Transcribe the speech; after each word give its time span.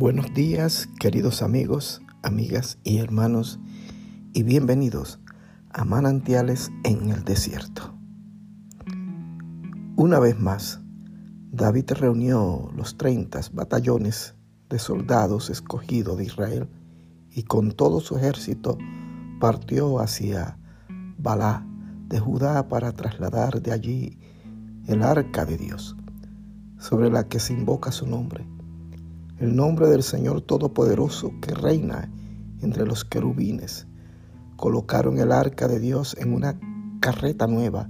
Buenos 0.00 0.32
días, 0.32 0.88
queridos 0.98 1.42
amigos, 1.42 2.00
amigas 2.22 2.78
y 2.84 3.00
hermanos, 3.00 3.60
y 4.32 4.44
bienvenidos 4.44 5.20
a 5.68 5.84
Manantiales 5.84 6.70
en 6.84 7.10
el 7.10 7.22
Desierto. 7.22 7.92
Una 9.96 10.18
vez 10.18 10.40
más, 10.40 10.80
David 11.52 11.90
reunió 11.90 12.70
los 12.74 12.96
30 12.96 13.42
batallones 13.52 14.36
de 14.70 14.78
soldados 14.78 15.50
escogidos 15.50 16.16
de 16.16 16.24
Israel 16.24 16.68
y 17.30 17.42
con 17.42 17.72
todo 17.72 18.00
su 18.00 18.16
ejército 18.16 18.78
partió 19.38 20.00
hacia 20.00 20.56
Balá 21.18 21.66
de 22.08 22.18
Judá 22.18 22.68
para 22.68 22.92
trasladar 22.92 23.60
de 23.60 23.72
allí 23.72 24.18
el 24.86 25.02
arca 25.02 25.44
de 25.44 25.58
Dios, 25.58 25.94
sobre 26.78 27.10
la 27.10 27.28
que 27.28 27.38
se 27.38 27.52
invoca 27.52 27.92
su 27.92 28.06
nombre 28.06 28.46
el 29.40 29.56
nombre 29.56 29.88
del 29.88 30.02
Señor 30.02 30.42
Todopoderoso 30.42 31.32
que 31.40 31.54
reina 31.54 32.10
entre 32.60 32.84
los 32.84 33.06
querubines. 33.06 33.86
Colocaron 34.56 35.18
el 35.18 35.32
arca 35.32 35.66
de 35.66 35.80
Dios 35.80 36.14
en 36.20 36.34
una 36.34 36.60
carreta 37.00 37.46
nueva 37.46 37.88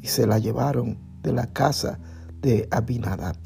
y 0.00 0.06
se 0.06 0.24
la 0.24 0.38
llevaron 0.38 0.98
de 1.24 1.32
la 1.32 1.48
casa 1.48 1.98
de 2.40 2.68
Abinadab, 2.70 3.36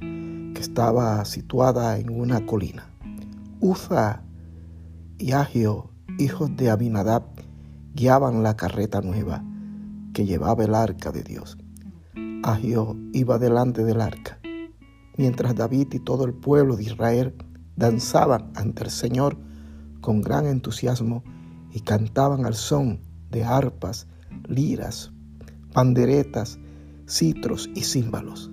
que 0.00 0.60
estaba 0.60 1.22
situada 1.26 1.98
en 1.98 2.08
una 2.08 2.46
colina. 2.46 2.90
Uza 3.60 4.22
y 5.18 5.32
Agio, 5.32 5.90
hijos 6.18 6.56
de 6.56 6.70
Abinadab, 6.70 7.24
guiaban 7.94 8.42
la 8.42 8.56
carreta 8.56 9.02
nueva 9.02 9.44
que 10.14 10.24
llevaba 10.24 10.64
el 10.64 10.74
arca 10.74 11.12
de 11.12 11.22
Dios. 11.22 11.58
Agio 12.42 12.96
iba 13.12 13.38
delante 13.38 13.84
del 13.84 14.00
arca 14.00 14.38
mientras 15.16 15.54
David 15.54 15.88
y 15.92 15.98
todo 15.98 16.24
el 16.24 16.34
pueblo 16.34 16.76
de 16.76 16.84
Israel 16.84 17.34
danzaban 17.76 18.52
ante 18.54 18.84
el 18.84 18.90
Señor 18.90 19.36
con 20.00 20.20
gran 20.20 20.46
entusiasmo 20.46 21.22
y 21.72 21.80
cantaban 21.80 22.44
al 22.44 22.54
son 22.54 23.00
de 23.30 23.44
arpas, 23.44 24.06
liras, 24.46 25.12
panderetas, 25.72 26.58
citros 27.06 27.70
y 27.74 27.82
címbalos. 27.82 28.50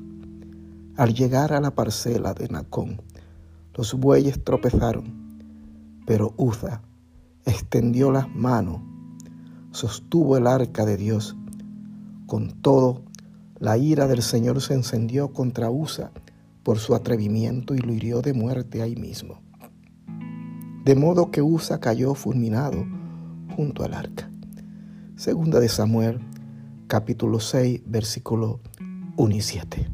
Al 0.96 1.14
llegar 1.14 1.54
a 1.54 1.62
la 1.62 1.72
parcela 1.72 2.34
de 2.34 2.48
Nacón, 2.50 3.02
los 3.76 3.94
bueyes 3.94 4.44
tropezaron, 4.44 5.40
pero 6.06 6.34
Uza 6.38 6.82
extendió 7.46 8.12
las 8.12 8.28
manos, 8.36 8.82
sostuvo 9.72 10.38
el 10.38 10.48
arca 10.48 10.86
de 10.86 10.98
Dios. 10.98 11.36
Con 12.26 12.62
todo, 12.62 13.04
la 13.60 13.78
ira 13.78 14.08
del 14.08 14.22
Señor 14.22 14.62
se 14.62 14.74
encendió 14.74 15.34
contra 15.34 15.70
Uza 15.70 16.12
por 16.70 16.78
su 16.78 16.94
atrevimiento 16.94 17.74
y 17.74 17.80
lo 17.80 17.92
hirió 17.92 18.22
de 18.22 18.32
muerte 18.32 18.84
ahí 18.84 18.96
mismo. 18.96 19.42
De 20.86 20.94
modo 20.94 21.32
que 21.32 21.42
Usa 21.42 21.80
cayó 21.80 22.14
fulminado 22.14 22.86
junto 23.56 23.84
al 23.84 23.96
arca. 23.96 24.30
Segunda 25.16 25.60
de 25.60 25.68
Samuel, 25.68 26.20
capítulo 26.86 27.40
6, 27.40 27.82
versículo 27.88 28.60
1 29.18 29.36
y 29.36 29.42
7. 29.42 29.92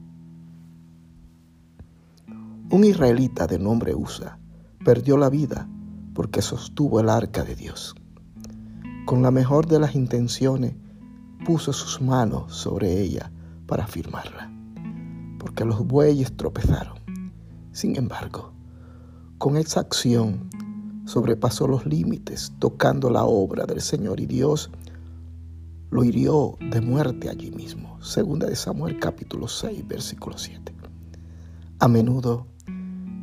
Un 2.71 2.83
israelita 2.83 3.47
de 3.47 3.57
nombre 3.57 3.95
Usa 3.95 4.37
perdió 4.83 5.15
la 5.15 5.29
vida 5.29 5.69
porque 6.13 6.41
sostuvo 6.41 6.99
el 6.99 7.07
arca 7.07 7.45
de 7.45 7.55
Dios. 7.55 7.95
Con 9.05 9.21
la 9.21 9.31
mejor 9.31 9.67
de 9.67 9.79
las 9.79 9.95
intenciones, 9.95 10.73
puso 11.45 11.71
sus 11.71 12.01
manos 12.01 12.53
sobre 12.53 12.99
ella 12.99 13.31
para 13.65 13.87
firmarla 13.87 14.51
porque 15.45 15.63
los 15.63 15.85
bueyes 15.85 16.35
tropezaron. 16.35 16.97
Sin 17.71 17.95
embargo, 17.97 18.51
con 19.37 19.57
esa 19.57 19.81
acción 19.81 20.49
sobrepasó 21.05 21.67
los 21.67 21.85
límites, 21.85 22.51
tocando 22.57 23.11
la 23.11 23.25
obra 23.25 23.67
del 23.67 23.79
Señor 23.79 24.19
y 24.19 24.25
Dios 24.25 24.71
lo 25.91 26.03
hirió 26.03 26.57
de 26.71 26.81
muerte 26.81 27.29
allí 27.29 27.51
mismo. 27.51 28.01
Segunda 28.01 28.47
de 28.47 28.55
Samuel 28.55 28.97
capítulo 28.99 29.47
6, 29.47 29.87
versículo 29.87 30.35
7. 30.35 30.73
A 31.77 31.87
menudo, 31.87 32.47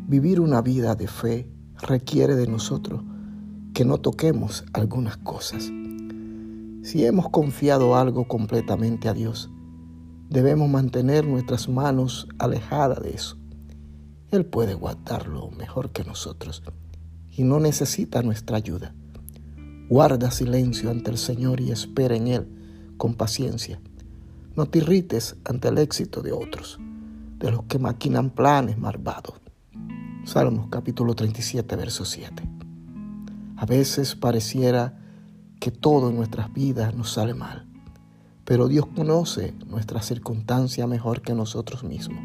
vivir 0.06 0.38
una 0.38 0.62
vida 0.62 0.94
de 0.94 1.08
fe 1.08 1.50
requiere 1.80 2.36
de 2.36 2.46
nosotros 2.46 3.02
que 3.74 3.84
no 3.84 3.98
toquemos 3.98 4.64
algunas 4.74 5.16
cosas. 5.16 5.64
Si 6.84 7.04
hemos 7.04 7.30
confiado 7.30 7.96
algo 7.96 8.28
completamente 8.28 9.08
a 9.08 9.12
Dios, 9.12 9.50
Debemos 10.32 10.66
mantener 10.70 11.26
nuestras 11.26 11.68
manos 11.68 12.26
alejadas 12.38 13.02
de 13.02 13.10
eso. 13.10 13.36
Él 14.30 14.46
puede 14.46 14.72
guardarlo 14.72 15.50
mejor 15.50 15.90
que 15.90 16.04
nosotros 16.04 16.62
y 17.30 17.42
no 17.42 17.60
necesita 17.60 18.22
nuestra 18.22 18.56
ayuda. 18.56 18.94
Guarda 19.90 20.30
silencio 20.30 20.90
ante 20.90 21.10
el 21.10 21.18
Señor 21.18 21.60
y 21.60 21.70
espera 21.70 22.16
en 22.16 22.28
Él 22.28 22.94
con 22.96 23.12
paciencia. 23.12 23.78
No 24.56 24.64
te 24.64 24.78
irrites 24.78 25.36
ante 25.44 25.68
el 25.68 25.76
éxito 25.76 26.22
de 26.22 26.32
otros, 26.32 26.78
de 27.38 27.50
los 27.50 27.64
que 27.64 27.78
maquinan 27.78 28.30
planes 28.30 28.78
malvados. 28.78 29.34
Salmos 30.24 30.68
capítulo 30.70 31.12
37, 31.14 31.76
verso 31.76 32.06
7. 32.06 32.42
A 33.58 33.66
veces 33.66 34.14
pareciera 34.14 34.98
que 35.60 35.70
todo 35.70 36.08
en 36.08 36.16
nuestras 36.16 36.50
vidas 36.54 36.96
nos 36.96 37.12
sale 37.12 37.34
mal 37.34 37.68
pero 38.44 38.68
Dios 38.68 38.86
conoce 38.86 39.54
nuestra 39.66 40.02
circunstancia 40.02 40.86
mejor 40.86 41.22
que 41.22 41.34
nosotros 41.34 41.84
mismos. 41.84 42.22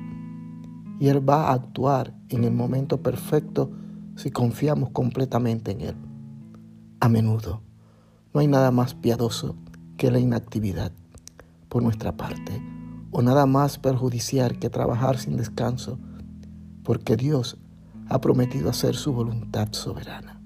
Y 1.00 1.10
Él 1.10 1.28
va 1.28 1.50
a 1.50 1.54
actuar 1.54 2.16
en 2.30 2.44
el 2.44 2.52
momento 2.52 3.02
perfecto 3.02 3.72
si 4.16 4.32
confiamos 4.32 4.90
completamente 4.90 5.72
en 5.72 5.82
Él. 5.82 5.96
A 7.00 7.08
menudo, 7.08 7.62
no 8.34 8.40
hay 8.40 8.48
nada 8.48 8.72
más 8.72 8.96
piadoso 8.96 9.56
que 9.98 10.10
la 10.10 10.20
inactividad 10.20 10.92
por 11.70 11.84
nuestra 11.84 12.16
parte, 12.18 12.62
o 13.12 13.22
nada 13.22 13.46
más 13.46 13.78
perjudicial 13.78 14.58
que 14.60 14.70
trabajar 14.70 15.18
sin 15.18 15.38
descanso, 15.38 16.00
porque 16.84 17.16
Dios 17.16 17.58
ha 18.10 18.22
prometido 18.22 18.70
hacer 18.70 18.96
su 18.96 19.14
voluntad 19.14 19.70
soberana. 19.72 20.42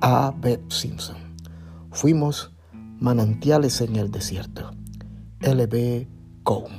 A. 0.00 0.32
Beth 0.32 0.70
Simpson. 0.70 1.16
Fuimos 1.90 2.52
manantiales 2.98 3.80
en 3.80 3.96
el 3.96 4.10
desierto. 4.10 4.72
LB 5.42 6.04
cộng 6.44 6.70